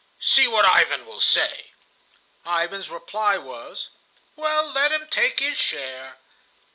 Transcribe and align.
"See 0.19 0.47
what 0.47 0.65
Ivan 0.65 1.05
will 1.05 1.19
say." 1.19 1.73
Ivan's 2.43 2.89
reply 2.89 3.37
was: 3.37 3.89
"Well, 4.35 4.71
let 4.71 4.91
him 4.91 5.07
take 5.11 5.39
his 5.41 5.59
share." 5.59 6.17